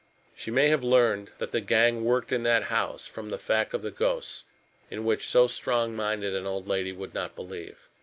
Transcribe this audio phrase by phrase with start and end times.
[0.33, 3.83] She may have learned that the gang worked in that house from the fact of
[3.83, 4.45] the ghosts,
[4.89, 7.87] in which so strongminded an old lady would not believe.